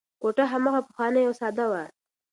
[0.21, 1.83] کوټه هماغه پخوانۍ او ساده وه.